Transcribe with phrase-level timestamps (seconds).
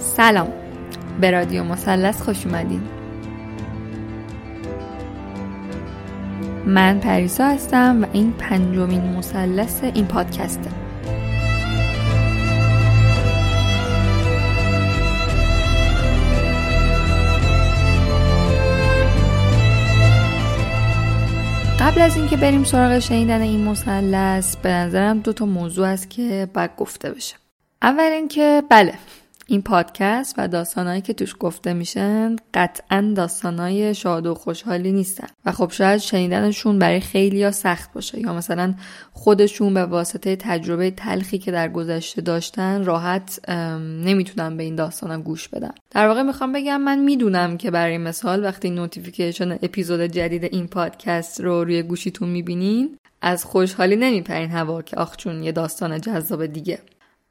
[0.00, 0.52] سلام.
[1.20, 2.80] به رادیو مثلث خوش اومدین.
[6.66, 10.70] من پریسا هستم و این پنجمین مثلث این پادکسته.
[21.80, 26.48] قبل از اینکه بریم سراغ شنیدن این مثلث به نظرم دو تا موضوع هست که
[26.54, 27.36] باید گفته بشه.
[27.82, 28.94] اول اینکه بله
[29.50, 35.26] این پادکست و داستانهایی که توش گفته میشن قطعا داستانهای شاد و خوشحالی نیستن.
[35.44, 38.74] و خب شاید شنیدنشون برای خیلیا سخت باشه یا مثلا
[39.12, 43.50] خودشون به واسطه تجربه تلخی که در گذشته داشتن راحت
[44.04, 45.72] نمی‌تونن به این داستانا گوش بدن.
[45.90, 51.40] در واقع می‌خوام بگم من می‌دونم که برای مثال وقتی notification اپیزود جدید این پادکست
[51.40, 56.78] رو روی گوشیتون می‌بینین از خوشحالی نمیپرین هوا که آخ چون یه داستان جذاب دیگه.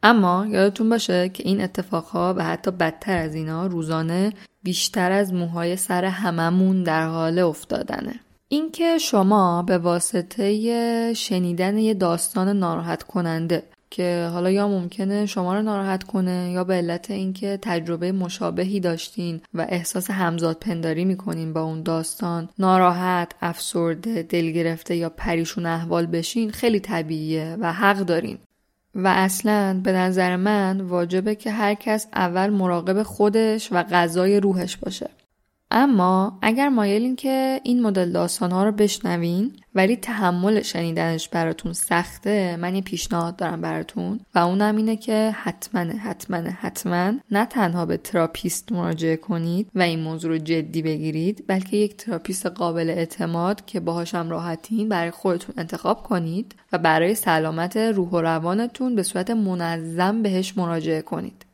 [0.04, 4.34] اما یادتون باشه که این اتفاقها و حتی بدتر از اینا روزانه
[4.64, 8.20] بیشتر از موهای سر هممون در حال افتادنه.
[8.48, 15.62] اینکه شما به واسطه شنیدن یه داستان ناراحت کننده که حالا یا ممکنه شما رو
[15.62, 21.62] ناراحت کنه یا به علت اینکه تجربه مشابهی داشتین و احساس همزاد پنداری می‌کنین با
[21.62, 28.38] اون داستان ناراحت، افسرده، دلگرفته یا پریشون احوال بشین خیلی طبیعیه و حق دارین.
[28.96, 34.78] و اصلا به نظر من واجبه که هر کس اول مراقب خودش و غذای روحش
[34.78, 35.10] باشه.
[35.72, 42.58] اما اگر مایلین که این مدل داستان ها رو بشنوین ولی تحمل شنیدنش براتون سخته
[42.58, 47.98] من یه پیشنهاد دارم براتون و اونم اینه که حتما حتما حتما نه تنها به
[47.98, 53.80] تراپیست مراجعه کنید و این موضوع رو جدی بگیرید بلکه یک تراپیست قابل اعتماد که
[53.80, 60.22] باهاشم راحتین برای خودتون انتخاب کنید و برای سلامت روح و روانتون به صورت منظم
[60.22, 61.46] بهش مراجعه کنید.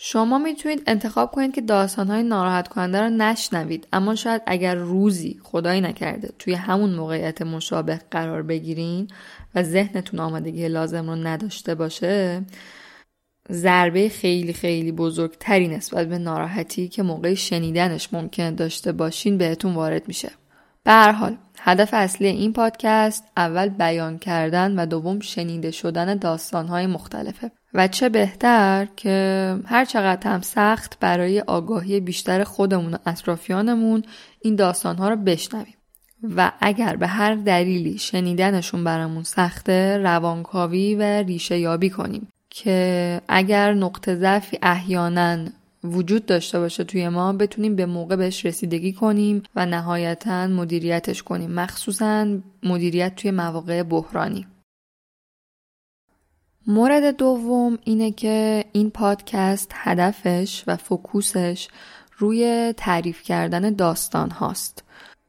[0.00, 5.80] شما می‌تونید انتخاب کنید که داستانهای ناراحت کننده رو نشنوید اما شاید اگر روزی خدایی
[5.80, 9.08] نکرده توی همون موقعیت مشابه قرار بگیرین
[9.54, 12.42] و ذهنتون آمادگی لازم رو نداشته باشه
[13.50, 20.08] ضربه خیلی خیلی بزرگتری نسبت به ناراحتی که موقع شنیدنش ممکنه داشته باشین بهتون وارد
[20.08, 20.30] میشه.
[20.84, 26.86] به هر حال هدف اصلی این پادکست اول بیان کردن و دوم شنیده شدن داستانهای
[26.86, 27.50] مختلفه.
[27.74, 34.02] و چه بهتر که هر چقدر هم سخت برای آگاهی بیشتر خودمون و اطرافیانمون
[34.40, 35.74] این داستانها رو بشنویم.
[36.36, 43.74] و اگر به هر دلیلی شنیدنشون برامون سخته روانکاوی و ریشه یابی کنیم که اگر
[43.74, 45.38] نقطه ضعفی احیانا
[45.84, 51.50] وجود داشته باشه توی ما بتونیم به موقع بهش رسیدگی کنیم و نهایتا مدیریتش کنیم.
[51.50, 52.26] مخصوصا
[52.62, 54.46] مدیریت توی مواقع بحرانی.
[56.70, 61.68] مورد دوم اینه که این پادکست هدفش و فکوسش
[62.18, 64.84] روی تعریف کردن داستان هاست.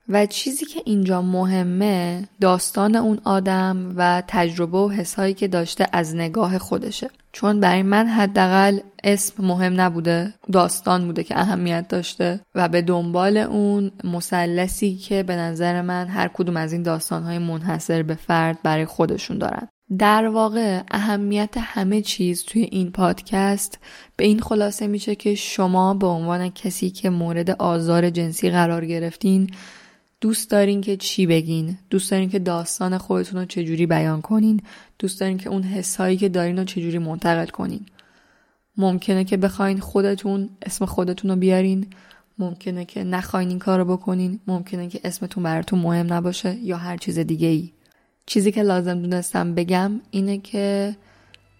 [0.09, 6.15] و چیزی که اینجا مهمه داستان اون آدم و تجربه و حسایی که داشته از
[6.15, 7.09] نگاه خودشه.
[7.31, 13.37] چون برای من حداقل اسم مهم نبوده داستان بوده که اهمیت داشته و به دنبال
[13.37, 18.85] اون مثلثی که به نظر من هر کدوم از این داستانهای منحصر به فرد برای
[18.85, 19.67] خودشون دارن.
[19.97, 23.79] در واقع اهمیت همه چیز توی این پادکست
[24.17, 29.51] به این خلاصه میشه که شما به عنوان کسی که مورد آزار جنسی قرار گرفتین
[30.21, 34.61] دوست دارین که چی بگین؟ دوست دارین که داستان خودتون رو چجوری بیان کنین؟
[34.99, 37.85] دوست دارین که اون حسایی که دارین رو چجوری منتقل کنین؟
[38.77, 41.87] ممکنه که بخواین خودتون اسم خودتون رو بیارین
[42.37, 46.97] ممکنه که نخواین این کار رو بکنین ممکنه که اسمتون براتون مهم نباشه یا هر
[46.97, 47.69] چیز دیگه ای
[48.29, 50.95] چیزی که لازم دونستم بگم اینه که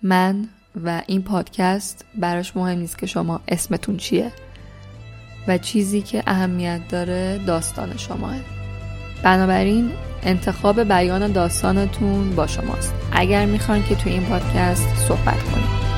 [0.04, 0.50] من
[0.86, 4.31] و این پادکست براش مهم نیست که شما اسمتون چیه
[5.48, 8.36] و چیزی که اهمیت داره داستان شماه
[9.24, 9.92] بنابراین
[10.24, 12.94] انتخاب بیان داستانتون با شماست.
[13.12, 15.88] اگر می‌خوان که توی این پادکست صحبت کنیم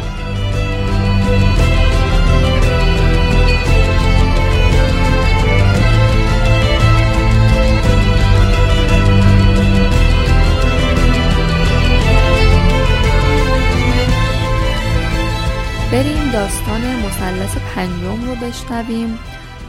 [15.92, 19.20] بریم داستان مثلث پنجم رو بشنویم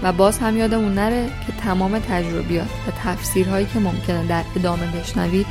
[0.02, 5.46] و باز هم یادمون نره که تمام تجربیات و تفسیرهایی که ممکنه در ادامه بشنوید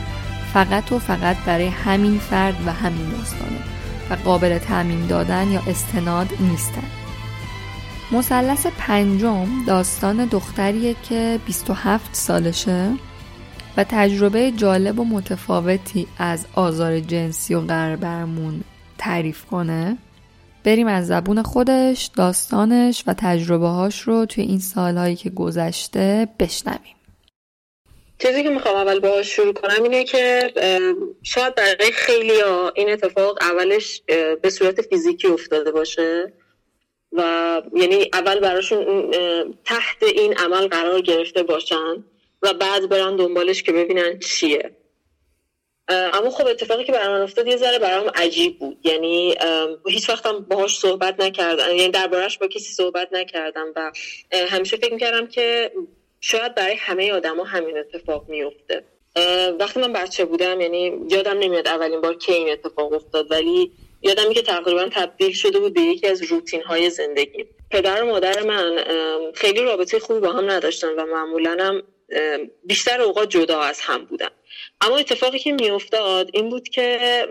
[0.53, 3.59] فقط و فقط برای همین فرد و همین داستانه
[4.09, 6.83] و قابل تعمین دادن یا استناد نیستن.
[8.12, 12.94] مثلث پنجم داستان دختریه که 27 سالشه
[13.77, 18.62] و تجربه جالب و متفاوتی از آزار جنسی و قربرمون
[18.97, 19.97] تعریف کنه.
[20.63, 26.95] بریم از زبون خودش داستانش و تجربه هاش رو توی این سالهایی که گذشته بشنویم.
[28.19, 30.53] چیزی که می‌خوام اول با شروع کنم اینه که
[31.23, 34.01] شاید برای خیلی ها این اتفاق اولش
[34.41, 36.33] به صورت فیزیکی افتاده باشه
[37.11, 37.21] و
[37.75, 39.11] یعنی اول براشون
[39.65, 42.03] تحت این عمل قرار گرفته باشن
[42.41, 44.71] و بعد برن دنبالش که ببینن چیه.
[46.13, 48.77] اما خب اتفاقی که برام افتاد یه ذره برام عجیب بود.
[48.83, 49.35] یعنی
[49.88, 51.67] هیچ وقتم باهاش صحبت نکردم.
[51.75, 53.91] یعنی دربارهش با کسی صحبت نکردم و
[54.31, 55.71] همیشه فکر می‌کردم که
[56.19, 58.83] شاید برای همه آدما همین اتفاق میفته
[59.59, 63.71] وقتی من بچه بودم یعنی یادم نمیاد اولین بار که این اتفاق افتاد ولی
[64.01, 67.45] یادم که تقریبا تبدیل شده بود به یکی از روتین های زندگی.
[67.71, 68.75] پدر و مادر من
[69.35, 71.83] خیلی رابطه خوبی با هم نداشتن و معمولا هم
[72.63, 74.29] بیشتر اوقات جدا از هم بودن.
[74.81, 77.28] اما اتفاقی که میافتاد این بود که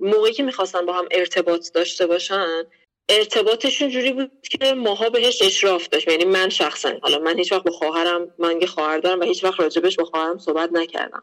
[0.00, 2.64] موقعی که می‌خواستن با هم ارتباط داشته باشن
[3.08, 4.30] ارتباطشون جوری بود
[4.60, 6.08] که ماها بهش اشراف داشت.
[6.08, 9.44] یعنی من شخصا حالا من هیچ وقت با خواهرم من یه خواهر دارم و هیچ
[9.44, 11.22] وقت راجبش با خواهرم صحبت نکردم.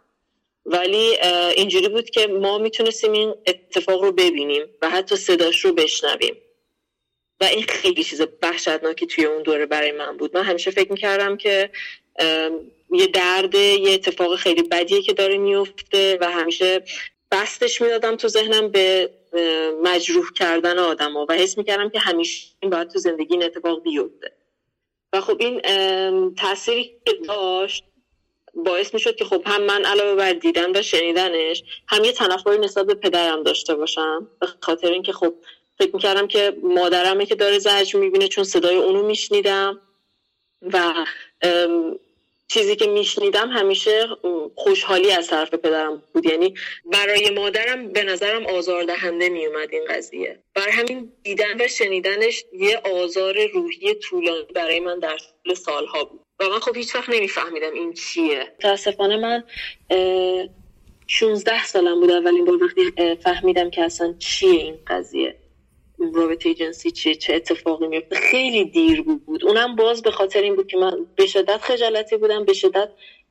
[0.66, 1.18] ولی
[1.56, 6.36] اینجوری بود که ما می‌تونستیم این اتفاق رو ببینیم و حتی صداش رو بشنویم.
[7.42, 10.38] و این خیلی چیز وحشتناکی توی اون دوره برای من بود.
[10.38, 11.70] من همیشه فکر می‌کردم که
[12.92, 16.84] یه درد یه اتفاق خیلی بدیه که داره میفته و همیشه
[17.32, 19.10] بستش می‌دادم تو ذهنم به
[19.84, 23.84] مجروح کردن آدم ها و حس می‌کردم که همیشه این باید تو زندگی این اتفاق
[23.84, 24.32] بیفته.
[25.14, 25.62] و خب این
[26.36, 27.84] تأثیری که داشت
[28.54, 32.86] باعث می‌شد که خب هم من علاوه بر دیدن و شنیدنش هم یه تنفری نسبت
[32.86, 34.30] به پدرم داشته باشم.
[34.40, 35.34] به خاطر اینکه خب
[35.80, 39.81] فکر می‌کردم که مادرمه که داره زجر می‌بینه چون صدای اونو میشنیدم
[40.74, 40.94] و
[42.47, 44.07] چیزی که میشنیدم همیشه
[44.56, 46.25] خوشحالی از طرف پدرم بود.
[46.25, 46.53] یعنی
[46.86, 50.40] برای مادرم به نظرم آزاردهنده میومد این قضیه.
[50.54, 56.19] بر همین دیدن و شنیدنش یه آزار روحی طولانی برای من در طول سالها بود.
[56.40, 58.54] و من خب هیچ وقت نمیفهمیدم این چیه.
[58.59, 59.44] متاسفانه من
[61.07, 65.35] 16 سالم بود اولین بار وقتی فهمیدم که اصلا چیه این قضیه.
[66.14, 69.45] رابطه جنسی چه چه اتفاقی میفته؟ خیلی دیر بود.
[69.45, 72.90] اونم باز به خاطر این بود که من به شدت خجالتی بودم به شدت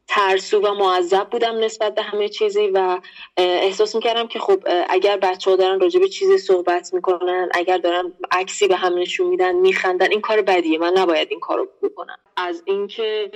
[0.08, 3.00] ترسو و معذب بودم نسبت به همه چیزی و
[3.36, 8.12] احساس می‌کردم که خب اگر بچه ها دارن راجع به چیزی صحبت می‌کنن اگر دارن
[8.30, 10.78] عکسی به هم نشون میدن میخندن این کار بدیه.
[10.78, 12.16] من نباید این کارو بکنم.
[12.36, 13.30] از اینکه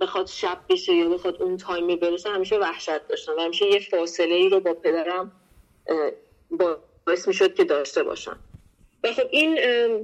[0.00, 4.34] بخواد شب بشه یا بخواد اون تایم برسه همیشه وحشت داشتم و همیشه یه فاصله
[4.34, 5.32] ای رو با پدرم
[7.06, 8.38] باعث می‌شد که داشته باشم.
[9.04, 9.56] و خب این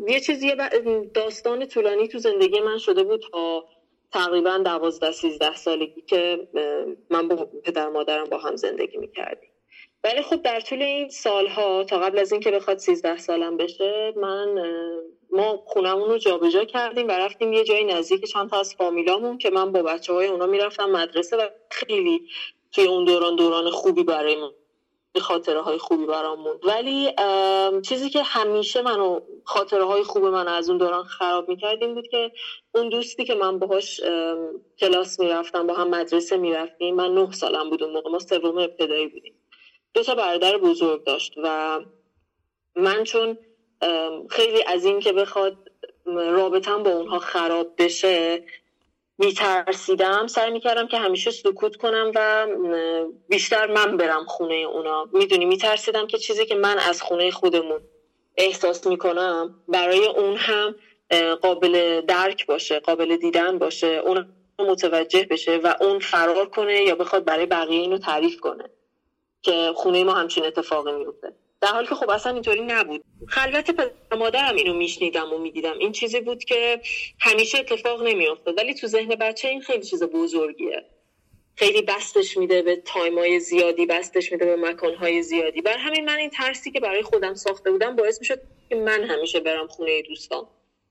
[0.08, 0.52] یه چیزی
[1.14, 3.64] داستان طولانی تو زندگی من شده بود تا
[4.12, 6.48] تقریبا دوازده سیزده سالگی که
[7.10, 9.50] من با پدر مادرم با هم زندگی می‌کردیم.
[10.04, 14.54] ولی خب در طول این سالها تا قبل از اینکه بخواد 13 سالم بشه من
[15.30, 19.50] ما خونمون رو جابجا کردیم و رفتیم یه جایی نزدیک چند تا از فامیلامون که
[19.50, 22.20] من با بچه های اونا می‌رفتم مدرسه و خیلی
[22.72, 24.50] توی اون دوران دوران خوبی برای من
[25.20, 26.58] خاطره های خوبی برام موند.
[26.64, 27.12] ولی
[27.82, 32.08] چیزی که همیشه منو خاطره های خوب من از اون دوران خراب می‌کرد این بود
[32.08, 32.32] که
[32.74, 34.00] اون دوستی که من باهاش
[34.78, 36.94] کلاس می‌رفتم با هم مدرسه می‌رفتیم.
[36.94, 39.34] من نه سالم بود اون موقع ما سوم ابتدایی بودیم.
[39.94, 41.80] دو تا برادر بزرگ داشت و
[42.76, 43.38] من چون
[44.30, 45.56] خیلی از این که بخواد
[46.06, 48.44] رابطم با اونها خراب بشه
[49.18, 50.26] میترسیدم.
[50.26, 52.48] سعی می‌کردم که همیشه سکوت کنم و
[53.28, 55.08] بیشتر من برم خونه اونا.
[55.12, 57.82] می‌دونی میترسیدم که چیزی که من از خونه خودمون
[58.36, 60.76] احساس می‌کنم برای اون هم
[61.42, 64.26] قابل درک باشه قابل دیدن باشه اون
[64.60, 68.70] متوجه بشه و اون فرار کنه یا بخواد برای بقیه اینو تعریف کنه
[69.42, 73.04] که خونه ما همچین اتفاقی میفته در حالی که خب اصلا اینطوری نبود.
[73.28, 75.78] خلوت پدر مادرم اینو میشنیدم و می‌دیدم.
[75.78, 76.80] این چیزی بود که
[77.20, 78.58] همیشه اتفاق نمیافتاد.
[78.58, 80.84] ولی تو ذهن بچه این خیلی چیز بزرگیه.
[81.56, 85.62] خیلی بستش میده به تایمای زیادی بستش میده به مکانهای زیادی.
[85.62, 89.40] بر همین من این ترسی که برای خودم ساخته بودم باعث می‌شد که من همیشه
[89.40, 90.46] برم خونه دوستان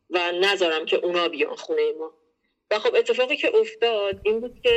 [0.10, 2.14] و نذارم که اونا بیان خونه ما.
[2.72, 4.74] و خب اتفاقی که افتاد این بود که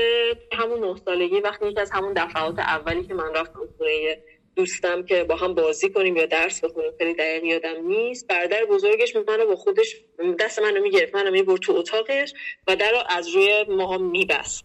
[0.52, 4.22] همون نه سالگی وقتی یکی از همون دفعات اولی که من رفتم خونه
[4.60, 8.26] دوستم که با هم بازی کنیم یا درس بخونیم خیلی دقیق یادم نیست.
[8.26, 9.96] برادر بزرگش منو با خودش
[10.38, 12.32] دست منو می‌گرفت منو می‌برد تو اتاقش
[12.66, 14.64] و در رو از روی ماها میبست.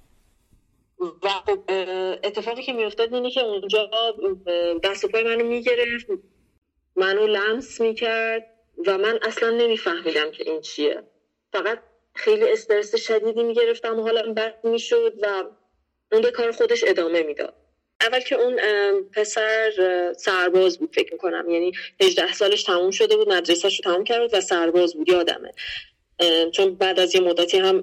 [1.00, 1.60] و خب
[2.24, 3.90] اتفاقی که میافتاد اینه که اونجا
[4.84, 6.08] دست و پای منو می‌گرفت
[6.96, 8.46] منو لمس می‌کرد
[8.88, 11.04] و من اصلا نمیفهمیدم که این چیه.
[11.54, 11.80] فقط
[12.16, 15.44] خیلی استرس شدیدی می‌گرفتم و حالا بد می‌شد و
[16.12, 17.65] اون به کار خودش ادامه می‌داد.
[18.02, 18.60] اول که اون
[19.14, 19.72] پسر
[20.18, 21.50] سرباز بود فکر می‌کنم.
[21.50, 21.72] یعنی
[22.02, 25.52] 18 سالش تموم شده بود مدرسهش رو تموم کرد و سرباز بود یادمه.
[26.52, 27.82] چون بعد از یه مدتی هم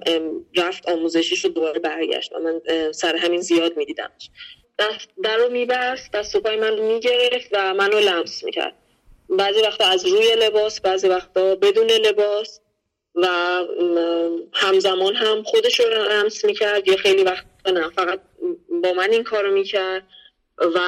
[0.55, 4.29] رفت آموزشیش رو دوباره برگشت و من سر همین زیاد میدیدمش.
[5.23, 8.75] در رو میبست و پای من می‌گرفت و منو لمس می‌کرد.
[9.29, 12.59] بعضی وقتا از روی لباس بعضی وقتا بدون لباس
[13.15, 13.27] و
[14.53, 16.87] همزمان هم خودش رو لمس می‌کرد.
[16.87, 18.21] یا خیلی وقت نه فقط
[18.83, 20.05] با من این کارو می‌کرد
[20.59, 20.79] و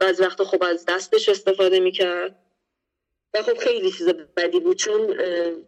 [0.00, 2.34] بعضی وقتا خب از دستش استفاده می‌کرد.
[3.34, 5.06] و خب خیلی چیز بدی بود چون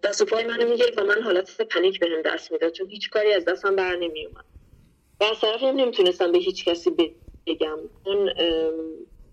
[0.02, 3.32] دست و پای منو می‌گرفت و من حالت پنیک بهم دست می‌داد چون هیچ کاری
[3.32, 4.44] از دستم بر نمیومد
[5.20, 6.90] و از طرف نمی‌تونستم به هیچ کسی
[7.46, 7.78] بگم.
[8.04, 8.30] اون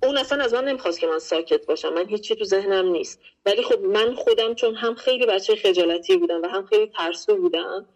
[0.04, 1.94] اون اصلا از من نمی‌خواست که من ساکت باشم.
[1.94, 3.20] من هیچی تو ذهنم نیست.
[3.46, 7.88] ولی خب من خودم چون هم خیلی بچه خجالتی بودم و هم خیلی ترسو بودم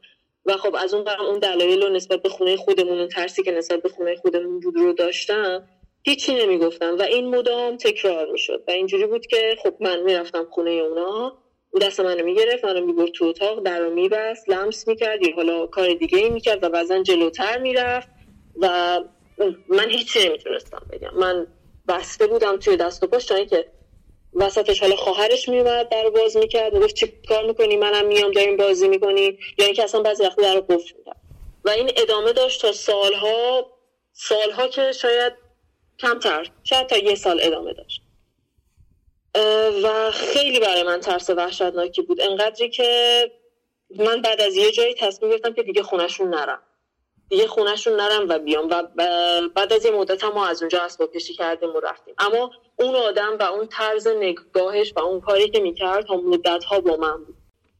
[0.46, 3.52] و خب از اون برم اون دلایل رو نسبت به خونه خودمون و ترسی که
[3.52, 5.64] نسبت به خونه خودمون بود رو داشتم
[6.04, 8.64] هیچی نمی‌گفتم و این مدام تکرار می‌شد.
[8.68, 11.38] و اینجوری بود که خب من می‌رفتم خونه اونا
[11.74, 15.68] او دست منو می‌گرفت منو می‌برد تو اتاق در رو میبست لمس می‌کرد یا حالا
[15.68, 18.08] کار دیگه ای می‌کرد و بعضا جلوتر می‌رفت
[18.62, 19.00] و
[19.70, 21.14] من هیچی نمی‌تونستم بگم.
[21.16, 21.48] من
[21.88, 23.66] بسته بودم توی دست و پاش اینکه
[24.34, 28.58] وسطش حالا خواهرش میومد در باز می‌کرد و گفت چی کار می‌کنی؟ منم میام داریم
[28.58, 29.40] بازی می‌کنی.
[29.58, 31.22] یا اینکه اصلا بعضی وقتی در قفل می‌کرد
[31.66, 33.72] و این ادامه داشت تا سالها
[34.14, 35.34] سالها که شاید
[36.00, 38.02] کمتر شاید تا یه سال ادامه داشت.
[39.84, 42.22] و خیلی برای من ترس وحشتناکی بود.
[42.22, 43.32] انقدری که
[43.90, 46.62] من بعد از یه جایی تصمیم گرفتم که دیگه خونشون نرم.
[47.32, 48.84] دیگه خونهشون نرم و بیام و
[49.56, 52.16] بعد از یه مدت هم ما از اونجا اسباب کشی کردیم و رفتیم.
[52.18, 56.80] اما اون آدم و اون طرز نگاهش و اون کاری که می‌کرد تا مدت ها
[56.80, 57.36] با من بود.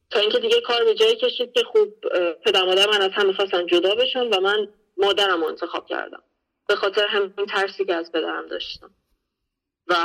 [0.10, 1.90] تا اینکه دیگه کار به جایی کشید که خوب
[2.46, 4.68] پدر مادر من از هم می‌خواستن جدا بشن و من
[4.98, 6.24] مادرم انتخاب کردم.
[6.68, 8.92] به خاطر همین ترسی که از پدرم داشتم.
[9.88, 9.96] و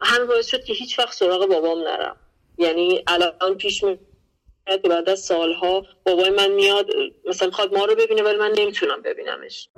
[0.00, 2.16] همین باعث شد که هیچ وقت سراغ بابام نرم.
[2.58, 3.98] یعنی الان پیش می
[4.66, 6.86] که بعد از سالها بابای من میاد
[7.28, 9.68] مثلا می‌خواد ما رو ببینه ولی من نمی‌تونم ببینمش.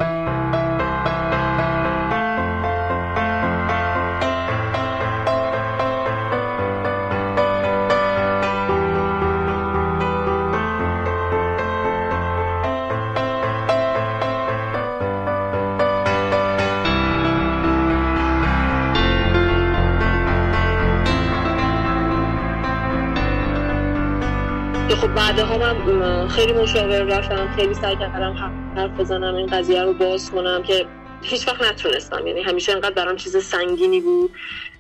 [25.37, 28.33] بعدها من خیلی مشاور رفتم خیلی سعی کردم
[28.76, 30.87] حرف بزنم این قضیه رو باز کنم که
[31.23, 32.26] هیچ وقت نتونستم.
[32.26, 34.31] یعنی همیشه انقدر برام چیز سنگینی بود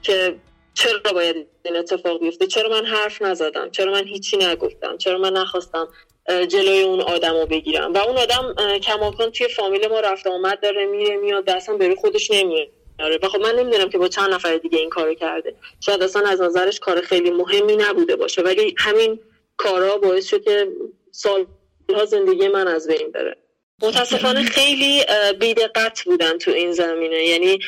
[0.02, 0.36] که
[0.74, 5.32] چرا باید این اتفاق بیفته؟ چرا من حرف نزدم؟ چرا من هیچی نگفتم؟ چرا من
[5.32, 5.88] نخواستم
[6.28, 10.86] جلوی اون آدم رو بگیرم؟ و اون آدم کماکان توی فامیل ما رفت آمد داره
[10.86, 12.68] میره میاد اصلا بری خودش نمیاد
[13.00, 15.54] آره و خب من نمی‌دونم که با چند نفر دیگه این کارو کرده.
[15.80, 18.42] شاید اصلا از نظرش کار خیلی مهمی نبوده باشه.
[18.42, 19.18] ولی همین
[19.56, 20.68] کارا باعث شد که
[21.10, 23.36] سالها زندگی من از بین بره.
[23.82, 25.04] متاسفانه خیلی
[25.40, 27.24] بیدقت بودن تو این زمینه.
[27.24, 27.58] یعنی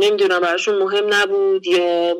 [0.00, 2.14] نمی‌دونم براشون مهم نبود یا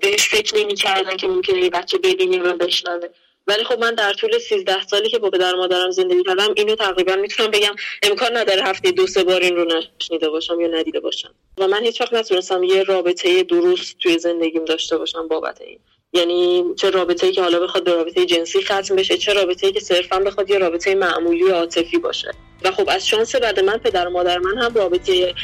[0.00, 3.08] بهش فکر نمی کردن که ممکنه یه بچه ببینه و بشنوه.
[3.46, 7.16] ولی خب من در طول 13 سالی که با پدر مادرم زندگی کردم اینو تقریبا
[7.16, 11.34] می‌تونم بگم امکان نداره هفته دو سه بار این رو نشنیده باشم یا ندیده باشم.
[11.58, 15.78] و من هیچ وقت نتونستم یه رابطه درست توی زندگیم داشته باشم بابت این.
[16.12, 19.72] یعنی چه رابطه ای که حالا بخواد به رابطه جنسی ختم بشه چه رابطه ای
[19.72, 22.30] که صرفا بخواد یه رابطه معمولی عاطفی باشه.
[22.64, 25.34] و خب از شانس بعد من پدر و مادر من هم رابطه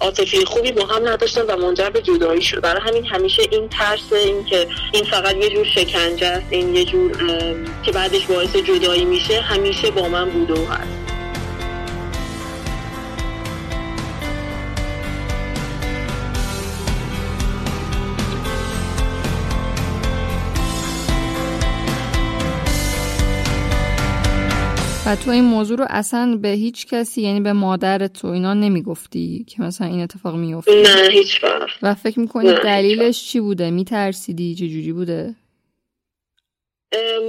[0.00, 2.60] عاطفی خوبی با هم نداشتن و منجر به جدایی شد.
[2.60, 6.84] برای همین همیشه این ترس این که این فقط یه جور شکنجه است این یه
[6.84, 7.12] جور
[7.82, 11.13] که بعدش باعث جدایی میشه همیشه با من بوده و هست.
[25.14, 29.44] و تو این موضوع رو اصلا به هیچ کسی یعنی به مادر تو اینا نمی‌گفتی
[29.48, 31.78] که مثلا این اتفاق میفته نه هیچ وقت.
[31.82, 35.34] و فکر می‌کنی دلیلش چی بوده؟ میترسیدی؟ چه جوری بوده؟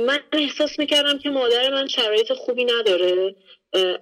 [0.07, 3.35] من احساس می‌کردم که مادر من شرایط خوبی نداره.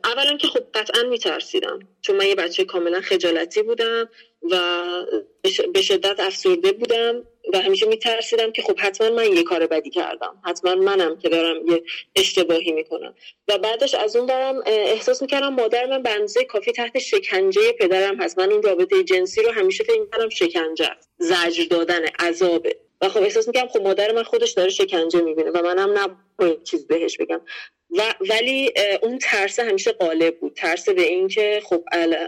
[0.03, 4.09] اولا که خب قطعا میترسیدم چون من یه بچه کاملا خجالتی بودم
[4.51, 4.59] و
[5.73, 7.13] به شدت افسرده بودم.
[7.53, 10.41] و همیشه میترسیدم که خب حتما من یه کار بدی کردم.
[10.45, 11.83] حتما منم که دارم یه
[12.15, 13.15] اشتباهی می‌کنم.
[13.47, 18.39] و بعدش از اون دارم احساس می‌کردم مادر من بنزه کافی تحت شکنجه پدرم هست.
[18.39, 22.75] من اون رابطه جنسی رو همیشه فکر می‌کردم شکنجه زجر دادن عذابه.
[23.01, 26.87] و خب احساس می‌کردم خب مادر من خودش داره شکنجه می‌بینه و منم نباید چیز
[26.87, 27.41] بهش بگم.
[27.89, 30.53] و ولی اون ترس همیشه غالب بود.
[30.53, 31.83] ترس به این که خب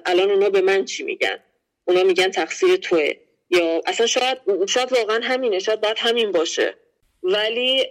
[0.06, 1.40] الان اونا به من چی میگن؟
[1.88, 3.10] اونا میگن تقصیر توه.
[3.50, 4.38] یا اصلا شاید
[4.70, 6.76] شاید واقعا همینه شاید باید همین باشه.
[7.24, 7.90] ولی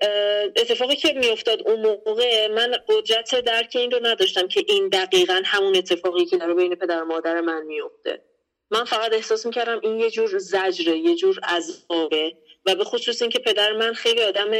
[0.56, 5.76] اتفاقی که میافتاد اون موقع من قدرت درک این رو نداشتم که این دقیقا همون
[5.76, 8.22] اتفاقی که داره بین پدر و مادر من میفته
[8.70, 12.32] من فقط احساس می‌کردم این یه جور زجره یه جور عذابه.
[12.66, 14.50] و به خصوص اینکه پدر من خیلی آدم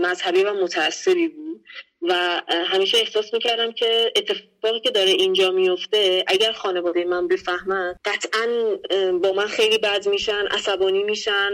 [0.00, 1.64] مذهبی و متعصبی بود.
[2.08, 8.76] و همیشه احساس می‌کردم که اتفاقی که داره اینجا میفته اگر خانواده من بفهمن قطعا
[9.22, 11.50] با من خیلی بد میشن عصبانی میشن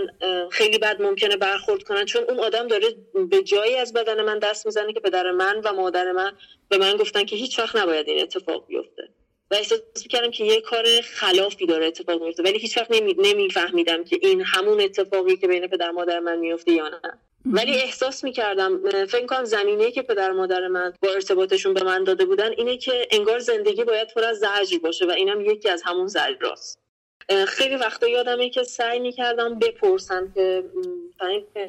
[0.51, 2.05] خیلی بد ممکنه برخورد کنن.
[2.05, 2.87] چون اون آدم داره
[3.31, 6.33] به جایی از بدن من دست می‌زنه که پدر من و مادر من
[6.69, 9.09] به من گفتن که هیچ وقت نباید این اتفاق بیفته.
[9.51, 14.19] و احساس می‌کردم که یه کار خلافی داره اتفاق میفته ولی هیچ وقت نمیفهمیدم که
[14.23, 17.19] این همون اتفاقی که بین پدر مادر من میفته یا نه.
[17.53, 22.25] ولی احساس می‌کردم فکر کنم زمینه که پدر مادر من با ارتباطشون به من داده
[22.25, 26.07] بودن اینه که انگار زندگی باید پر از زجر باشه و اینم یکی از همون
[26.07, 26.79] زجراست
[27.47, 30.65] خیلی وقتا یادمه که سعی می‌کردم بپرسم که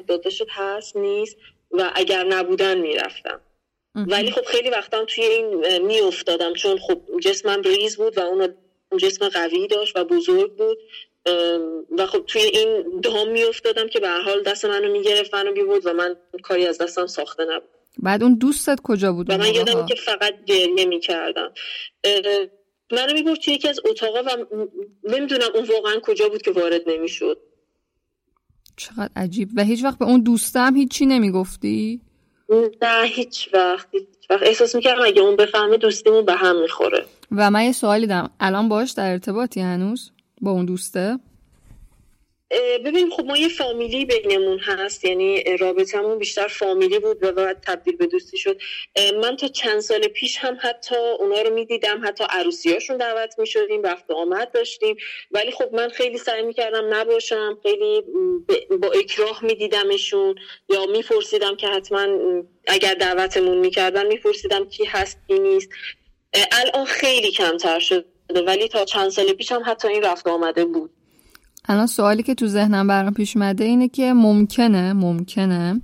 [0.06, 1.36] داداشت هست نیست
[1.70, 3.40] و اگر نبودن می‌رفتم.
[3.94, 8.54] ولی خب خیلی وقتا توی این میافتادم چون خب جسمم ریز بود و اون
[8.98, 10.78] جسم قوی داشت و بزرگ بود.
[11.98, 15.92] و خب توی این دام میافتادم که به حال دست منو می‌گرفت و میبود و
[15.92, 17.68] من کاری از دستم ساخته نبود.
[17.98, 21.52] بعد اون دوستت کجا بود و من یادم که فقط گریه می‌کردم.
[22.92, 24.46] منو می‌برد توی یکی از اتاقا و
[25.04, 27.38] نمی‌دونم اون واقعا کجا بود که وارد نمی‌شد.
[28.76, 29.48] چقدر عجیب.
[29.56, 32.00] و هیچ وقت به اون دوستم هیچی نمی‌گفتی؟
[32.82, 34.42] نه هیچ وقت هیچ وقت.
[34.42, 37.04] احساس می‌کردم اگه اون بفهمه دوستیمون به هم می‌خوره.
[37.32, 38.30] و من یه سوالی دارم.
[38.40, 41.18] الان باش در ارتباطی هنوز؟ با اون دوسته؟
[42.84, 47.96] ببین خب ما یه فامیلی بینمون هست یعنی رابطمون بیشتر فامیلی بود و بعد تبدیل
[47.96, 48.60] به دوستی شد.
[49.22, 54.10] من تا چند سال پیش هم حتی اونا رو می‌دیدم حتی عروسیاشون دعوت می‌شدیم رفت
[54.10, 54.96] آمد داشتیم.
[55.30, 58.02] ولی خب من خیلی سعی می‌کردم نباشم خیلی
[58.82, 60.34] با اکراه میدیدمشون
[60.68, 62.06] یا میپرسیدم که حتما
[62.66, 65.68] اگر دعوتمون می‌کردن میپرسیدم کی هست کی نیست.
[66.52, 68.04] الان خیلی کمتر شده
[68.46, 70.90] ولی تا چند سال پیش هم حتی این رفت آمده بود.
[71.68, 75.80] الان سوالی که تو ذهنم برام پیش اومده اینه که ممکنه ممکنه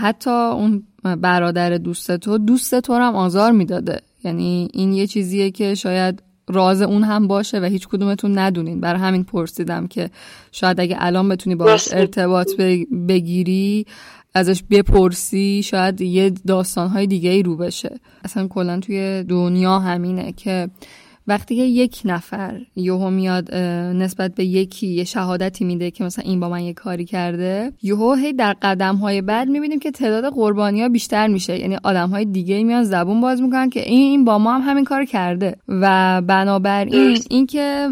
[0.00, 4.00] حتی اون برادر دوست تو دوست تو هم آزار می‌داده.
[4.24, 8.80] یعنی این یه چیزیه که شاید راز اون هم باشه و هیچ کدومتون ندونین.
[8.80, 10.10] برای همین پرسیدم که
[10.52, 12.50] شاید اگه الان بتونی باش ارتباط
[13.08, 13.86] بگیری
[14.34, 18.00] ازش بپرسی شاید یه داستانهای دیگه ای رو بشه.
[18.24, 20.68] اصلا کلا توی دنیا همینه که
[21.26, 26.40] وقتی که یک نفر یهو میاد نسبت به یکی یه شهادتی میده که مثلا این
[26.40, 30.82] با من یه کاری کرده یهو هی در قدم های بعد می‌بینیم که تعداد قربانی
[30.82, 31.58] ها بیشتر میشه.
[31.60, 34.84] یعنی آدم های دیگه میان زبون باز می‌کنن که این این با ما هم همین
[34.84, 35.56] کار کرده.
[35.68, 37.88] و بنابراین اینکه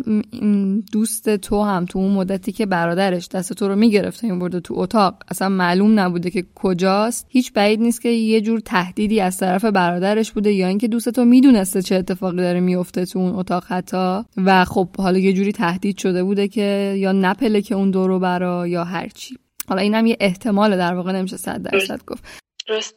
[0.93, 4.75] دوست تو هم تو اون مدتی که برادرش دست تو رو می‌گرفته این برده تو
[4.77, 7.27] اتاق اصلا معلوم نبوده که کجاست.
[7.29, 11.25] هیچ بعید نیست که یه جور تهدیدی از طرف برادرش بوده یا اینکه دوست تو
[11.25, 15.99] می‌دونسته چه اتفاقی داره میفته تو اون اتاق حتی و خب حالا یه جوری تهدید
[15.99, 19.37] شده بوده که یا نپله که اون دورو برا یا هرچی
[19.69, 22.25] حالا اینم یه احتمال در واقع نمیشه صد درصد گفت.
[22.69, 22.95] راست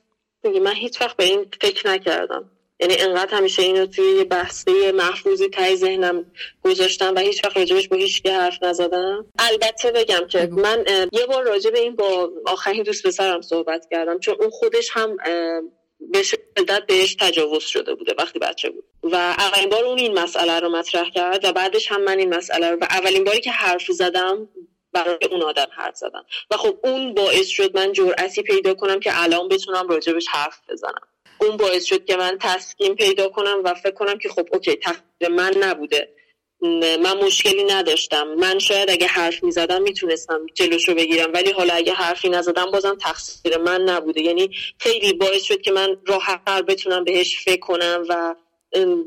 [0.63, 2.49] من هیچ وقت به این فکر نکردم.
[2.79, 6.25] یعنی انقدر همیشه اینو توی یه بحثه محفوظی تای ذهنم
[6.63, 9.25] گذاشتم و هیچ وقت راجبش با هیچ حرف نزدم.
[9.39, 14.19] البته بگم که من یه بار راجع به این با آخرین دوست پسرم صحبت کردم
[14.19, 15.17] چون اون خودش هم
[16.11, 18.83] به شدت بهش تجاوز شده بوده وقتی بچه بود.
[19.03, 22.71] و اولین بار اون این مسئله رو مطرح کرد و بعدش هم من این مسئله
[22.71, 24.49] رو و اولین باری که حرف زدم
[24.93, 26.25] برای اون آدم حرف زدم.
[26.51, 31.01] و خب اون باعث شد من جرأتی پیدا کنم که الان بتونم راجبش حرف بزنم.
[31.41, 35.29] اون باعث شد که من تسکین پیدا کنم و فکر کنم که خب اوکی تقدیر
[35.29, 36.09] من نبوده.
[37.03, 38.27] من مشکلی نداشتم.
[38.27, 41.33] من شاید اگه حرف می‌زدم می‌تونستم جلوش رو بگیرم.
[41.33, 44.21] ولی حالا اگه حرفی نزدم بازم تقصیر من نبوده.
[44.21, 48.35] یعنی خیلی باعث شد که من راحتتر بتونم بهش فکر کنم و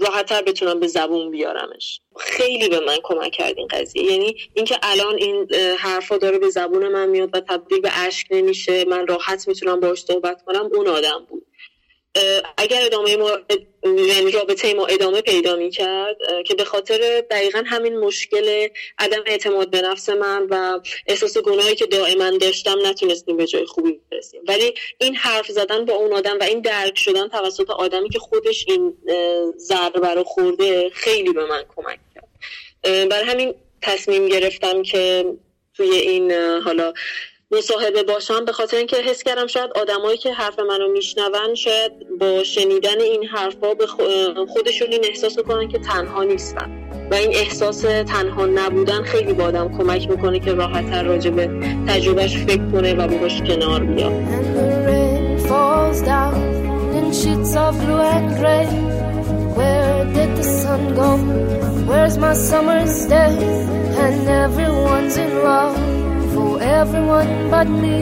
[0.01, 2.01] راحتتر بتونم به زبون بیارمش.
[2.19, 4.03] خیلی به من کمک کرد این قضیه.
[4.03, 5.49] یعنی اینکه الان این
[5.79, 10.03] حرفا داره به زبون من میاد و تبدیل به اشک نمیشه من راحت می‌تونم باش
[10.03, 11.47] صحبت کنم اون آدم بود.
[12.57, 13.39] اگر ادامه ما
[13.85, 19.71] یعنی رابطه ما ادامه پیدا می کرد که به خاطر دقیقا همین مشکل عدم اعتماد
[19.71, 24.43] به نفس من و احساس گناهی که دائما داشتم نتونستیم به جای خوبی برسیم.
[24.49, 28.65] ولی این حرف زدن با اون آدم و این درک شدن توسط آدمی که خودش
[28.69, 28.97] این
[29.57, 32.29] ضربه رو خورده خیلی به من کمک کرد.
[33.09, 35.27] برای همین تصمیم گرفتم که
[35.75, 36.93] توی این حالا
[37.51, 42.45] مصاحبه باشم به خاطر اینکه حس کردم شاید آدمایی که حرف منو میشنون شاید با
[42.45, 43.87] شنیدن این حرفا به
[44.47, 46.91] خودشون این احساس کنن که تنها نیستن.
[47.11, 51.51] و این احساس تنها نبودن خیلی با آدم کمک می‌کنه که راحتتر راجع به
[51.89, 54.13] تجربهش فکر کنه و باش کنار بیاد.
[66.37, 67.99] For everyone but me.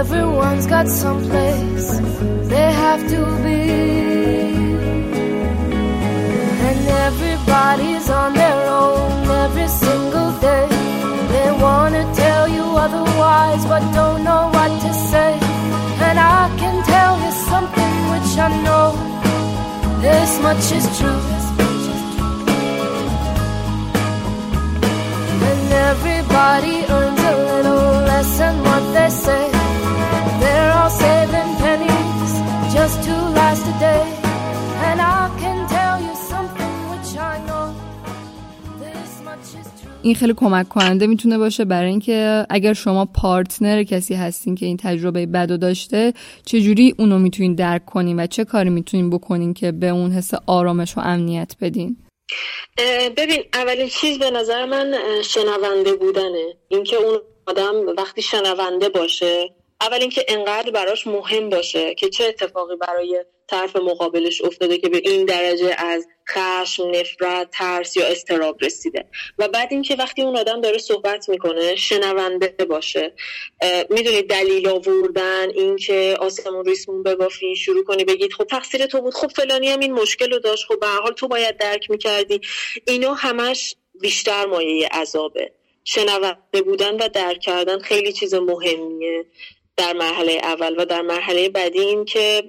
[0.00, 1.88] Everyone's got some place
[2.52, 3.62] they have to be.
[6.68, 9.10] And everybody's on their own
[9.44, 10.66] every single day.
[11.34, 15.32] They wanna tell you otherwise, but don't know what to say.
[16.08, 18.88] And I can tell you something which I know
[20.06, 21.22] this much is true.
[25.50, 27.11] And everybody earns
[28.38, 29.44] than what they say.
[30.40, 32.32] They're all saving pennies
[32.74, 34.02] just to last a day.
[34.88, 37.66] And I can tell you something which I know.
[38.82, 39.92] This much is true.
[40.02, 44.76] این خیلی کمک کننده می‌تونه باشه برای اینکه اگر شما پارتنر کسی هستین که این
[44.76, 46.12] تجربه بد داشته
[46.44, 50.96] چجوری اونو می‌تونین درک کنین و چه کاری می‌تونین بکنین که به اون حس آرامش
[50.96, 51.96] و امنیت بدین
[53.16, 60.00] ببین اولین چیز به نظر من شنونده بودنه اینکه اون آدم وقتی شنونده باشه اول
[60.00, 65.24] اینکه انقدر براش مهم باشه که چه اتفاقی برای طرف مقابلش افتاده که به این
[65.24, 69.04] درجه از خشم، نفرت، ترس یا استراب رسیده.
[69.38, 73.14] و بعد اینکه وقتی اون آدم داره صحبت می‌کنه شنونده باشه.
[73.90, 79.28] می‌دونید دلیل آوردن اینکه آسمون ریسمون ببافی شروع کنی بگید خب تقصیر تو بود خب
[79.28, 82.40] فلانی هم این مشکل رو داشت خب به حال تو باید درک می‌کردی.
[82.86, 85.52] اینا همش بیشتر مایه عذابه.
[85.84, 89.26] شنونده بودن و درک کردن خیلی چیز مهمیه
[89.76, 92.42] در مرحله اول و در مرحله بعدی این که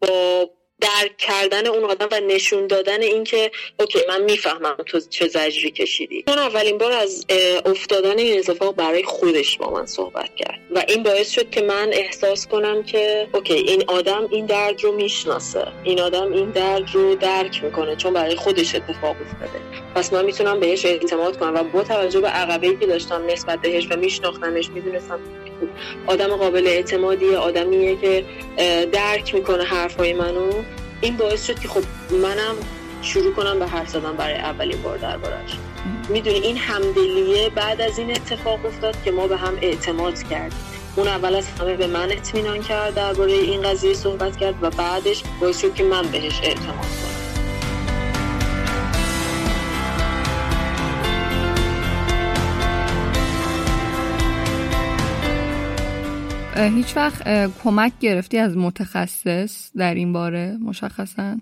[0.00, 5.70] با درک کردن اون آدم و نشون دادن اینکه اوکی من می‌فهمم تو چه زجری
[5.70, 6.24] کشیدی.
[6.28, 7.26] چون اولین بار از
[7.64, 11.90] افتادن این اتفاق برای خودش با من صحبت کرد و این باعث شد که من
[11.92, 15.66] احساس کنم که اوکی این آدم این درد رو می‌شناسه.
[15.84, 19.60] این آدم این درد رو درک می‌کنه چون برای خودش اتفاق افتاده.
[19.94, 23.86] پس من می‌تونم بهش اعتماد کنم و با توجه به عقبه که داشتم نسبت بهش
[23.90, 25.20] و میشناختمش می‌دونستم
[26.06, 28.24] آدم قابل اعتمادیه آدمیه که
[28.92, 30.52] درک می‌کنه حرفای منو.
[31.00, 32.54] این باعث شد که خب منم
[33.02, 35.50] شروع کنم به حرف زدن برای اولین بار دربارش.
[36.08, 40.58] می‌دونی این همدلیه بعد از این اتفاق افتاد که ما به هم اعتماد کردیم.
[40.96, 45.22] اون اول از همه به من اطمینان کرد درباره این قضیه صحبت کرد و بعدش
[45.40, 47.25] باعث شد که من بهش اعتماد کنم.
[56.56, 57.22] هیچ وقت
[57.64, 61.36] کمک گرفتی از متخصص در این باره مشخصا؟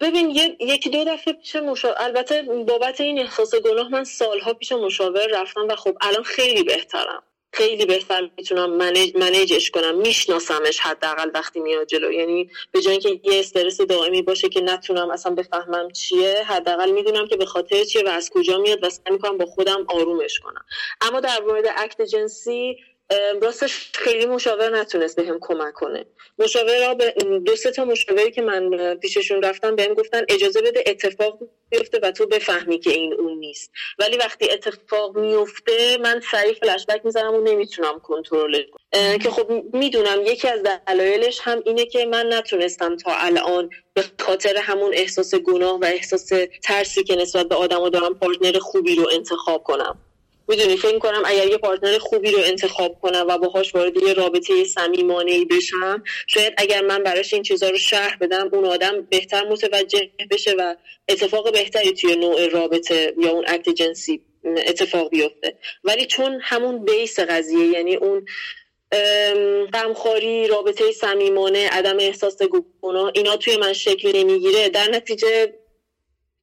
[0.00, 0.30] ببین
[0.60, 5.66] یکی دو دفعه پیش مشاور البته بابت این احساس گناه من سالها پیش مشاور رفتم
[5.68, 7.22] و خب الان خیلی بهترم.
[7.52, 12.12] خیلی بهتر می‌تونم منیج منیجش کنم میشناسمش حداقل وقتی میاد جلو.
[12.12, 17.26] یعنی به جای اینکه یه استرس دائمی باشه که نتونم اصلا بفهمم چیه حداقل می‌دونم
[17.26, 20.64] که به خاطر چیه و از کجا میاد و سعی می‌کنم با خودم آرومش کنم.
[21.00, 22.76] اما در مورد اکت جنسی
[23.42, 26.06] راستش خیلی مشاور نتونست بهم کمک کنه.
[26.38, 27.14] مشاور به
[27.46, 31.38] دو سه تا مشاوری که من پیششون رفتم بهم گفتن اجازه بده اتفاق
[31.70, 33.70] بیفته و تو بفهمی که این اون نیست.
[33.98, 39.18] ولی وقتی اتفاق میفته من سریع فلش بک می‌زنم و نمی‌تونم کنترل کنم.
[39.18, 44.56] که خب می‌دونم یکی از دلایلش هم اینه که من نتونستم تا الان به خاطر
[44.56, 46.30] همون احساس گناه و احساس
[46.64, 49.98] ترسی که نسبت به آدم دارم پارتنر خوبی رو انتخاب کنم.
[50.48, 54.64] می‌دونی فکر کنم اگر یه پارتنر خوبی رو انتخاب کنم و باهاش وارد یه رابطه
[54.64, 59.48] صمیمانه ای بشم شاید اگر من براش این چیزها رو شرح بدم اون آدم بهتر
[59.48, 60.74] متوجه بشه و
[61.08, 65.58] اتفاق بهتری توی نوع رابطه یا اون اکت جنسی اتفاق بیفته.
[65.84, 68.26] ولی چون همون بیس قضیه یعنی اون
[69.72, 72.42] غمخواری رابطه صمیمانه عدم احساس
[72.82, 75.54] گناه اینا توی من شکل نمی‌گیره در نتیجه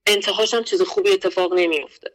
[0.07, 2.14] انتهاش هم چیز خوبی اتفاق نمیفته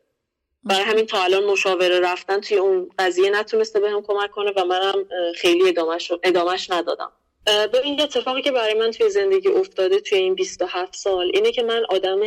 [0.64, 5.06] برای همین تا الان مشاوره رفتن توی اون قضیه نتونسته بهم کمک کنه و منم
[5.36, 7.12] خیلی ادامش, ادامش ندادم.
[7.44, 11.62] به این اتفاقی که برای من توی زندگی افتاده توی این 27 سال اینه که
[11.62, 12.20] من آدم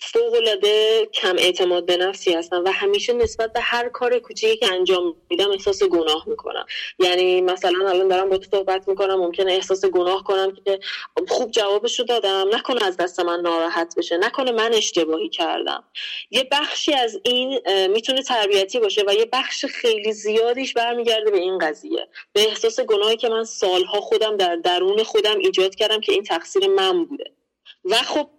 [0.00, 4.72] فوق العاده کم اعتماد به نفسی هستم و همیشه نسبت به هر کار کوچیکی که
[4.72, 6.66] انجام میدم احساس گناه می‌کنم.
[6.98, 10.78] یعنی مثلا الان دارم با تو صحبت می‌کنم ممکنه احساس گناه کنم که
[11.28, 12.48] خوب جوابش دادم.
[12.52, 15.84] نکنه از دست من ناراحت بشه نکنه من اشتباهی کردم.
[16.30, 21.58] یه بخشی از این می‌تونه تربیتی باشه و یه بخش خیلی زیادیش برمیگرده به این
[21.58, 26.22] قضیه به احساس گناهی که من سالها خودم در درون خودم ایجاد کردم که این
[26.22, 27.24] تقصیر من بوده.
[27.84, 28.30] و خب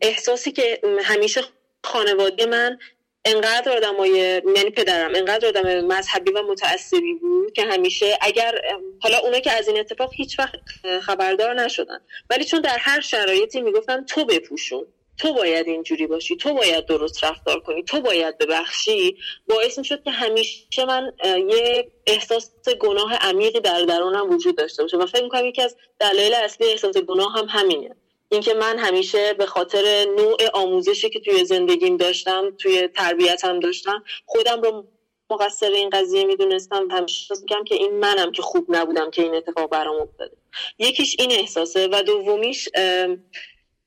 [0.00, 1.42] احساسی که همیشه
[1.84, 2.78] خانواده من
[3.24, 4.10] انقدر آدمای
[4.56, 8.60] یعنی پدرم انقدر آدم مذهبی و متعصبی بود که همیشه اگر
[9.00, 10.60] حالا اونا که از این اتفاق هیچ وقت
[11.02, 11.98] خبردار نشدن.
[12.30, 14.86] ولی چون در هر شرایطی می‌گفتن تو بپوشون.
[15.18, 19.16] تو باید اینجوری باشی تو باید درست رفتار کنی تو باید ببخشی.
[19.48, 21.12] باعث می شد که همیشه من
[21.48, 22.50] یه احساس
[22.80, 26.96] گناه عمیقی در درونم وجود داشته باشه و فکر می‌کنم یکی از دلایل اصلی احساس
[26.96, 27.96] گناه هم همینه.
[28.28, 34.62] اینکه من همیشه به خاطر نوع آموزشی که توی زندگیم داشتم توی تربیتم داشتم خودم
[34.62, 34.84] رو
[35.30, 39.70] مقصر این قضیه می‌دونستم همیشه میگم که این منم که خوب نبودم که این اتفاق
[39.70, 40.36] برام افتاده.
[40.78, 42.68] یکیش این احساسه و دومیش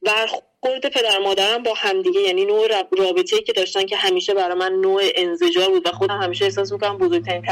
[0.02, 2.67] برخورد پدر مادرم با همدیگه یعنی نوع
[2.98, 6.98] رابطه‌ای که داشتن که همیشه برای من نوع انزجار بود و خودم همیشه احساس می‌کنم
[6.98, 7.43] بزرگترین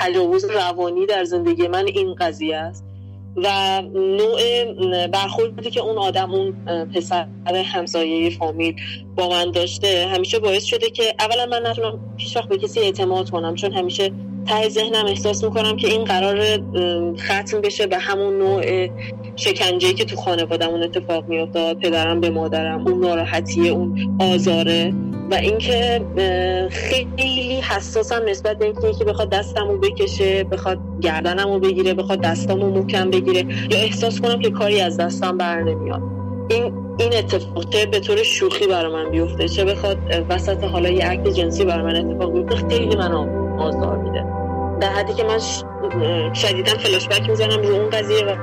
[0.00, 2.84] تجاوز روانی در زندگی من این قضیه است.
[3.36, 6.52] و نوع برخوردی که اون آدم اون
[6.94, 8.76] پسر همسایه فامیل
[9.16, 13.30] با من داشته همیشه باعث شده که اولا من نتونم پیش وقت به کسی اعتماد
[13.30, 14.12] کنم چون همیشه
[14.48, 16.58] ته ذهنم احساس می‌کنم که این قرار
[17.16, 18.88] ختم بشه به همون نوع
[19.36, 24.94] شکنجه که تو خانوادمون اتفاق میافتاد پدرم به مادرم اون ناراحتیه اون آزاره
[25.30, 26.00] و اینکه
[26.70, 33.46] خیلی حساسم نسبت به اینکه بخواد دستمو بکشه بخواد گردنمو بگیره بخواد دستامو محکم بگیره
[33.70, 36.02] یا احساس کنم که کاری از دستم بر نمیاد.
[36.50, 39.48] این این اتفاق به طور شوخی برای من بیفته.
[39.48, 43.12] چه بخواد وسط حالا یه عکس جنسی برای من اتفاق بیفته خیلی من
[43.58, 44.05] آزار.
[44.80, 45.38] در حدی که من
[46.32, 48.36] شدیدا فلاش بک می‌زنم رو اون قضیه و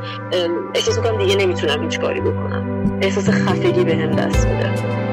[0.76, 3.00] احساس می‌کنم دیگه نمی‌تونم هیچ کاری بکنم.
[3.02, 5.13] احساس خفگی به هم دست میده.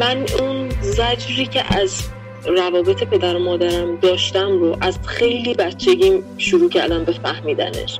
[0.00, 2.02] من اون زجری که از
[2.46, 7.98] روابط پدر و مادرم داشتم رو از خیلی بچگیم شروع کردم به فهمیدنش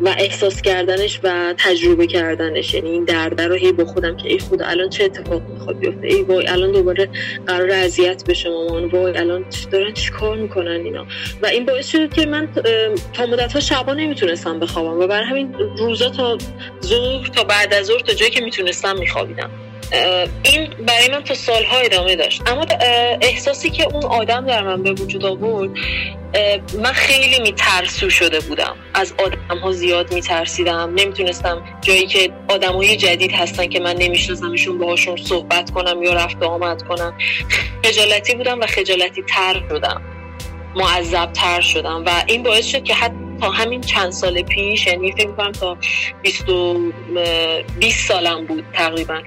[0.00, 2.74] و احساس کردنش و تجربه کردنش.
[2.74, 6.06] یعنی این درده رو هی با خودم که ای خدا الان چه اتفاق می‌خواد بیفته؟
[6.06, 7.08] ای وای الان دوباره
[7.46, 11.06] قرار اذیت بشه مامان وای الان دارن چی کار می‌کنن اینا؟
[11.42, 12.48] و این باعث شد که من
[13.12, 16.38] تا مدت ها شبا نمی‌تونستم بخوابم و برای همین روزا تا
[16.84, 19.50] ظهر تا بعد از ظهر تا جایی که می‌تونستم میخوابیدم.
[20.42, 22.42] این برای من تا سالها ادامه داشت.
[22.46, 22.66] اما
[23.20, 25.70] احساسی که اون آدم در من به وجود آورد
[26.82, 28.76] من خیلی میترسو شده بودم.
[28.94, 30.94] از آدم ها زیاد میترسیدم.
[30.94, 36.42] نمی‌تونستم جایی که آدم های جدید هستن که من نمیشناسمشون باهاشون صحبت کنم یا رفت
[36.42, 37.14] آمد کنم.
[37.84, 40.02] خجالتی بودم و خجالتی تر شدم.
[40.76, 42.04] معذب تر شدم.
[42.06, 45.78] و این باعث شد که حتی تا همین چند سال پیش یعنی فکر کنم تا
[46.22, 46.44] 20
[47.78, 49.22] 20 سالم بود تقریبا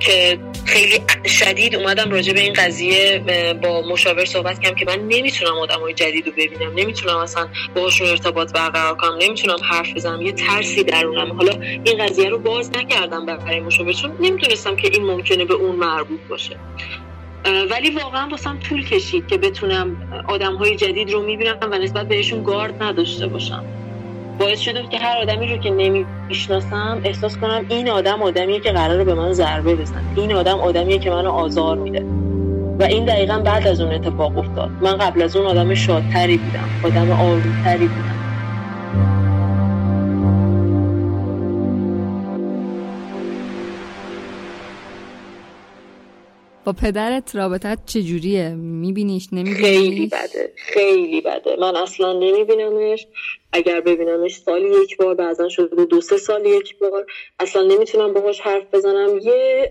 [0.00, 3.22] که خیلی شدید اومدم راجع به این قضیه
[3.62, 8.08] با مشاور صحبت کردم که من نمی‌تونم آدم های جدید رو ببینم نمی‌تونم اصلا باهاشون
[8.08, 11.52] ارتباط برقرار کنم نمی‌تونم حرف بزنم یه ترسی درونم حالا
[11.84, 16.20] این قضیه رو باز نکردم برای مشاور چون نمی‌تونستم که این ممکنه به اون مربوط
[16.28, 16.56] باشه.
[17.70, 19.96] ولی واقعا واسم طول کشید که بتونم
[20.28, 23.64] آدم های جدید رو می‌بینم و نسبت بهشون گارد نداشته باشم.
[24.40, 29.04] باعث شده که هر آدمی رو که نمی‌شناسم احساس کنم این آدم آدمیه که قراره
[29.04, 30.02] به من ضربه بزنه.
[30.16, 32.06] این آدم آدمیه که منو آزار میده.
[32.80, 34.70] و این دقیقا بعد از اون اتفاق افتاد.
[34.80, 38.09] من قبل از اون آدم شادتری بودم آدم آرومتری بودم.
[46.72, 51.56] پدرت رابطت چجوریه؟ میبینیش نمیبینیش؟ خیلی بده خیلی بده.
[51.56, 53.06] من اصلا نمیبینمش.
[53.52, 57.06] اگر ببینمش سالی یک بار بعضا شده دو سه سال یک بار
[57.38, 59.18] اصلا نمی‌تونم باهاش حرف بزنم.
[59.22, 59.70] یه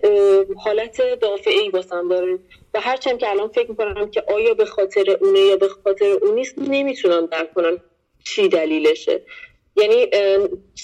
[0.64, 1.00] حالت
[1.46, 2.38] ای باسم داره.
[2.74, 6.34] و هرچند که الان فکر می‌کنم که آیا به خاطر اونه یا به خاطر اون
[6.34, 7.80] نیست نمی‌تونم درک کنم
[8.24, 9.22] چی دلیلشه.
[9.76, 10.06] یعنی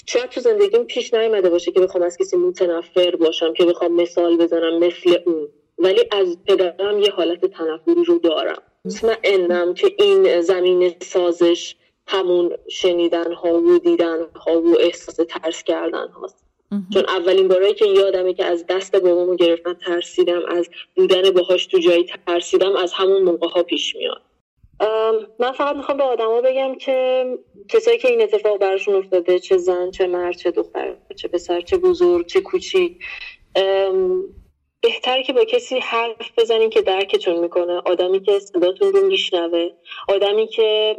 [0.05, 4.37] شاید تو زندگیم پیش نیامده باشه که بخوام از کسی متنفر باشم که بخوام مثال
[4.37, 5.47] بزنم مثل اون.
[5.77, 8.61] ولی از پدرم یه حالت تنفری رو دارم.
[8.85, 11.75] مطمئنم که این زمین سازش
[12.07, 16.43] همون شنیدن ها و دیدن ها و احساس ترس کردن هاست
[16.93, 20.41] چون اولین بارایی که یادمه که از دست بابامو گرفتن ترسیدم.
[20.47, 22.75] از بودن باهاش تو جایی ترسیدم.
[22.75, 24.21] از همون موقع ها پیش میاد.
[25.39, 27.25] من فقط می‌خوام به آدما بگم که
[27.69, 31.77] کسایی که این اتفاق براشون افتاده چه زن چه مرد چه دختر چه پسر چه
[31.77, 32.99] بزرگ چه کوچیک
[34.81, 39.69] بهتره که با کسی حرف بزنین که درکتون می‌کنه آدمی که صداتون رو میشنوه
[40.09, 40.95] آدمی که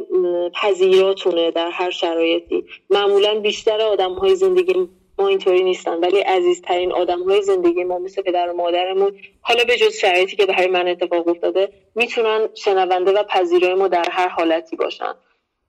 [0.61, 2.65] پذیراتونه در هر شرایطی.
[2.89, 4.89] معمولا بیشتر آدم های زندگی
[5.19, 9.77] ما اینطوری نیستن ولی عزیزترین آدم های زندگی ما مثل پدر و مادرمون حالا به
[9.77, 14.75] جز شرایطی که برای من اتفاق افتاده می‌تونن شنونده و پذیرای ما در هر حالتی
[14.75, 15.13] باشن.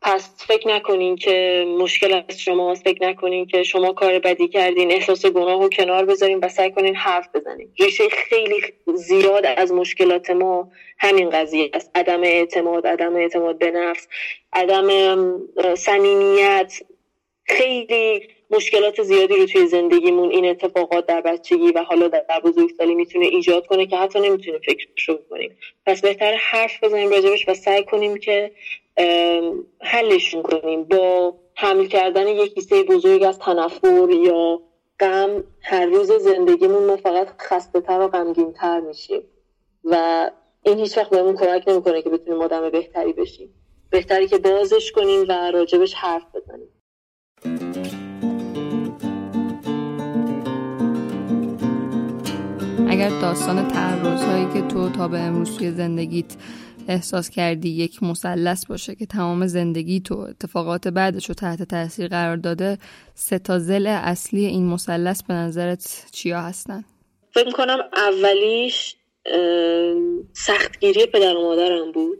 [0.03, 5.27] پس فکر نکنین که مشکل از شما فکر نکنین که شما کار بدی کردین احساس
[5.27, 7.69] گناه رو کنار بذارین و سعی کنین حرف بزنین.
[7.79, 8.61] ریشه خیلی
[8.95, 11.91] زیاد از مشکلات ما همین قضیه است.
[11.95, 14.09] عدم اعتماد عدم اعتماد به نفس
[14.53, 14.89] عدم
[15.75, 16.83] صمیمیت.
[17.45, 23.27] خیلی مشکلات زیادی رو توی زندگیمون این اتفاقات در بچگی و حالا در بزرگسالی می‌تونه
[23.27, 28.17] ایجاد کنه که حتی نمی‌تونیم فکرشو کنیم پس بهتر حرف بزنیم راجبش و سعی کنیم
[28.17, 28.51] که
[29.81, 30.85] حلشون کنیم.
[30.85, 34.61] با حمل کردن یک کیسه بزرگ از تنفر یا
[35.01, 39.23] غم هر روز زندگیمون ما فقط خسته تر و غمگین تر میشیم.
[39.85, 40.31] و
[40.63, 43.55] این هیچ وقت بهمون کمک نمی‌کنه که بتونیم آدم بهتری بشیم.
[43.91, 46.69] بهتری که بازش کنیم و راجبش حرف بزنیم.
[52.89, 56.37] اگر داستان تعرض هایی که تو تا به امروز توی زندگیت
[56.91, 62.37] احساس کردی یک مثلث باشه که تمام زندگی تو اتفاقات بعدش رو تحت تاثیر قرار
[62.37, 62.79] داده
[63.15, 66.85] سه تا زل اصلی این مثلث به نظرت چیا هستن؟
[67.35, 68.97] فکر می‌کنم اولیش
[70.33, 72.19] سختگیری پدر و مادرم بود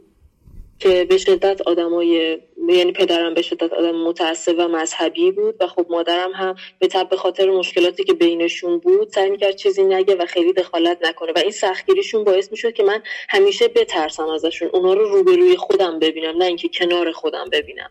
[0.79, 5.85] که به شدت آدمای یعنی پدرم به شدت آدم متعصب و مذهبی بود و خب
[5.89, 10.25] مادرم هم به تب به خاطر مشکلاتی که بینشون بود سعی می‌کرد چیزی نگه و
[10.25, 11.31] خیلی دخالت نکنه.
[11.31, 14.69] و این سختگیریشون باعث می‌شد که من همیشه بترسم ازشون.
[14.73, 17.89] اونا رو روبروی خودم ببینم نه اینکه کنار خودم ببینم.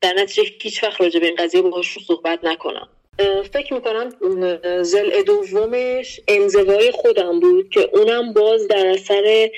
[0.00, 2.88] در نتیجه هیچ وقت راجع به این قضیه باهاشون صحبت نکنم.
[3.52, 4.08] فکر می‌کنم
[4.82, 9.50] زل دومش انزوای خودم بود که اونم باز در اثر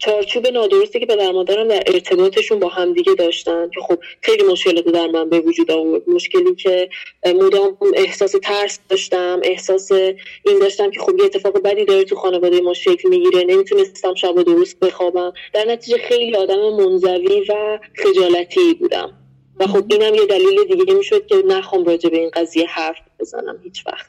[0.00, 5.06] چارچوب نادرستی که پدر مادرم در ارتباطشون با همدیگه داشتن که خب خیلی مشکلات در
[5.06, 6.08] من به وجود آورد.
[6.08, 6.88] مشکلی که
[7.26, 12.60] مدام احساس ترس داشتم احساس این داشتم که خب یه اتفاق بدی داره تو خانواده
[12.60, 15.32] ما شکل می‌گیره نمی‌تونستم شب و درست بخوابم.
[15.52, 19.12] در نتیجه خیلی آدم منزوی و خجالتی بودم.
[19.60, 23.60] و خب اینم یه دلیل دیگه می‌شد که نخوام راجع به این قضیه حرف بزنم
[23.64, 24.06] هیچ وقت.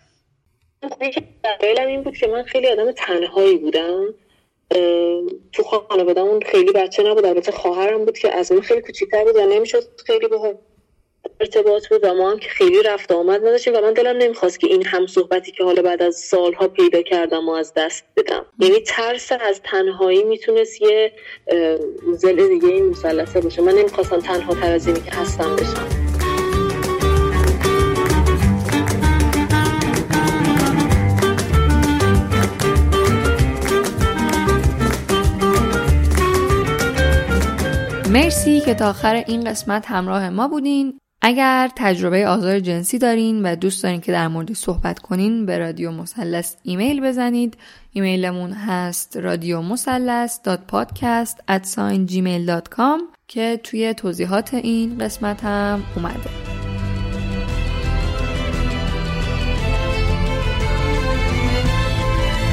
[1.61, 4.13] دلیلم این بود که من خیلی آدم تنهایی بودم.
[5.53, 7.25] تو خانوادهمون خیلی بچه نبود.
[7.25, 10.57] البته خواهرم بود که از من خیلی کوچیک‌تر بود و نمی‌شد خیلی به
[11.39, 14.67] ارتباط بود و ما هم که خیلی رفت آمد نداشتیم و من دلم نمی‌خواست که
[14.67, 18.45] این هم صحبتی که حالا بعد از سالها پیدا کردم و از دست بدم.
[18.59, 21.11] یعنی ترس از تنهایی می‌تونست یه
[22.13, 23.61] زل دیگه این مسلسه باشه.
[23.61, 26.04] من نمی‌خواستم تنها تر از اینی که هستم بشم.
[38.15, 40.99] مرسی که تا آخر این قسمت همراه ما بودین.
[41.21, 45.91] اگر تجربه آزار جنسی دارین و دوست دارین که در مورد صحبت کنین به رادیو
[45.91, 47.57] مسلس ایمیل بزنید.
[47.91, 50.39] ایمیلمون هست رادیو مسلس
[53.27, 56.29] که توی توضیحات این قسمت هم اومده.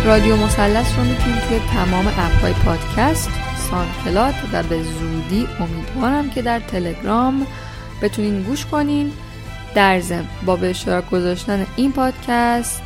[0.05, 6.61] رادیو مسلس رو می‌تونید توی تمام اپهای پادکست سانکلات و به زودی امیدوارم که در
[6.61, 7.47] تلگرام
[8.03, 9.13] بتونین گوش کنین.
[9.75, 12.83] در ضمن با به اشتراک گذاشتن این پادکست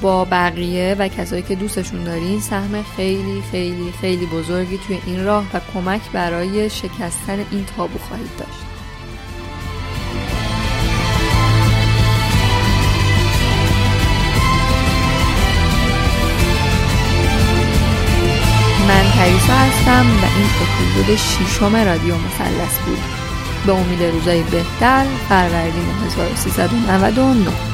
[0.00, 5.44] با بقیه و کسایی که دوستشون دارین سهم خیلی خیلی خیلی بزرگی توی این راه
[5.54, 8.73] و کمک برای شکستن این تابو خواهید داشت.
[19.24, 22.98] پریسا هستم و این اپیزود ششم رادیو مثلث بود.
[23.66, 27.73] به امید روزای بهتر فروردین 1399